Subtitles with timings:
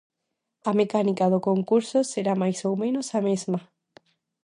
[0.69, 3.59] A mecánica do concurso será máis ou menos a mesma.